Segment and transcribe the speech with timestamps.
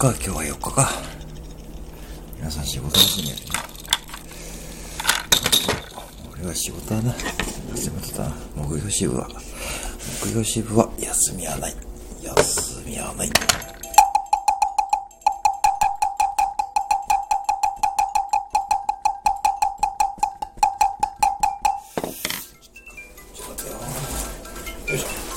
[0.00, 0.90] か、今日は4日か。
[2.38, 3.42] 皆さん仕事休みやね。
[6.32, 7.14] 俺は仕事はな、
[7.76, 8.34] 休めてたな。
[8.56, 9.28] 木曜支部は。
[10.24, 11.76] 木曜支部は休みはない。
[12.22, 13.28] 休みはない。
[13.28, 23.76] ちょっと待ってよ。
[24.88, 25.29] よいしょ。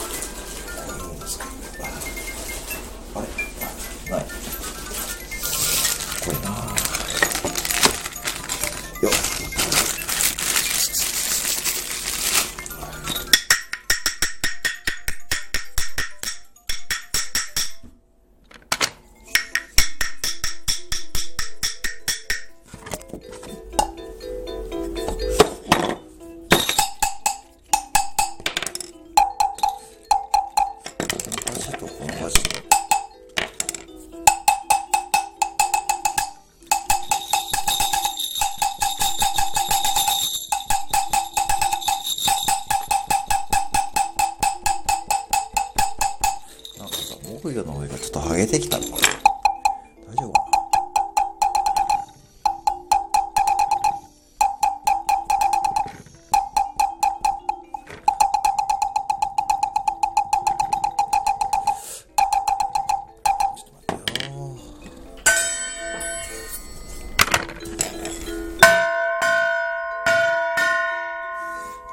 [9.03, 9.42] よっ。
[47.23, 49.03] なんかさ、木魚の上がちょっと剥げてきたのこれ。
[50.07, 50.53] 大丈夫かな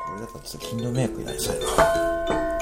[0.06, 2.49] これだったらちょっと金のメイクになりそうやな。